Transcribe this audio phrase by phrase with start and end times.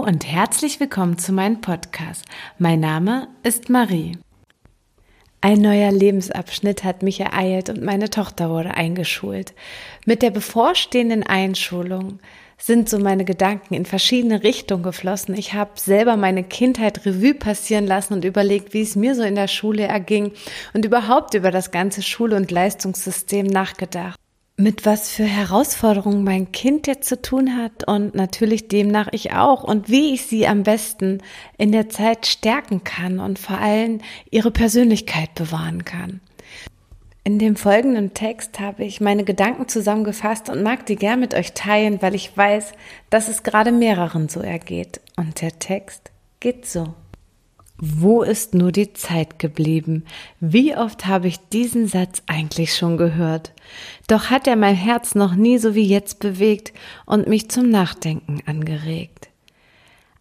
[0.00, 2.26] und herzlich willkommen zu meinem Podcast.
[2.58, 4.18] Mein Name ist Marie.
[5.40, 9.54] Ein neuer Lebensabschnitt hat mich ereilt und meine Tochter wurde eingeschult.
[10.04, 12.18] Mit der bevorstehenden Einschulung
[12.58, 15.34] sind so meine Gedanken in verschiedene Richtungen geflossen.
[15.34, 19.36] Ich habe selber meine Kindheit Revue passieren lassen und überlegt, wie es mir so in
[19.36, 20.32] der Schule erging
[20.74, 24.20] und überhaupt über das ganze Schule- und Leistungssystem nachgedacht
[24.56, 29.62] mit was für Herausforderungen mein Kind jetzt zu tun hat und natürlich demnach ich auch
[29.62, 31.18] und wie ich sie am besten
[31.58, 36.20] in der Zeit stärken kann und vor allem ihre Persönlichkeit bewahren kann.
[37.22, 41.52] In dem folgenden Text habe ich meine Gedanken zusammengefasst und mag die gern mit euch
[41.52, 42.72] teilen, weil ich weiß,
[43.10, 45.00] dass es gerade mehreren so ergeht.
[45.16, 46.94] Und der Text geht so.
[47.78, 50.04] Wo ist nur die Zeit geblieben?
[50.40, 53.52] Wie oft habe ich diesen Satz eigentlich schon gehört?
[54.06, 56.72] Doch hat er mein Herz noch nie so wie jetzt bewegt
[57.04, 59.28] und mich zum Nachdenken angeregt.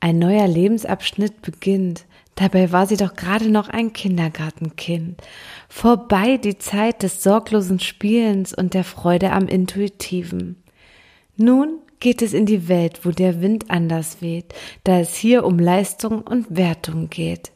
[0.00, 2.06] Ein neuer Lebensabschnitt beginnt.
[2.36, 5.20] Dabei war sie doch gerade noch ein Kindergartenkind.
[5.68, 10.61] Vorbei die Zeit des sorglosen Spielens und der Freude am Intuitiven.
[11.36, 15.58] Nun geht es in die Welt, wo der Wind anders weht, da es hier um
[15.58, 17.52] Leistung und Wertung geht.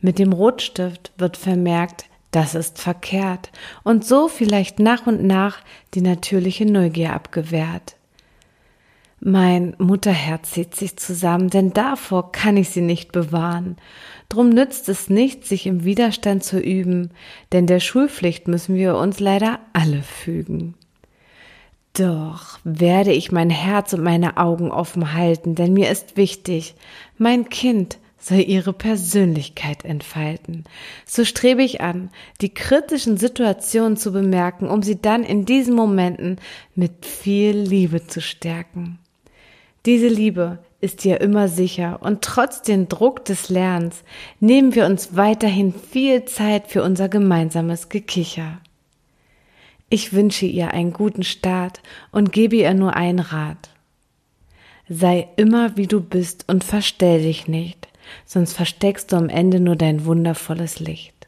[0.00, 3.50] Mit dem Rotstift wird vermerkt, das ist verkehrt
[3.82, 5.58] und so vielleicht nach und nach
[5.94, 7.96] die natürliche Neugier abgewehrt.
[9.22, 13.76] Mein Mutterherz zieht sich zusammen, denn davor kann ich sie nicht bewahren.
[14.30, 17.10] Drum nützt es nicht, sich im Widerstand zu üben,
[17.52, 20.74] denn der Schulpflicht müssen wir uns leider alle fügen.
[21.94, 26.74] Doch werde ich mein Herz und meine Augen offen halten, denn mir ist wichtig,
[27.18, 30.64] mein Kind soll ihre Persönlichkeit entfalten.
[31.06, 32.10] So strebe ich an,
[32.42, 36.36] die kritischen Situationen zu bemerken, um sie dann in diesen Momenten
[36.74, 38.98] mit viel Liebe zu stärken.
[39.86, 44.04] Diese Liebe ist ja immer sicher und trotz dem Druck des Lernens
[44.38, 48.60] nehmen wir uns weiterhin viel Zeit für unser gemeinsames Gekicher.
[49.92, 53.70] Ich wünsche ihr einen guten Start und gebe ihr nur einen Rat.
[54.88, 57.88] Sei immer wie du bist und verstell dich nicht,
[58.24, 61.19] sonst versteckst du am Ende nur dein wundervolles Licht.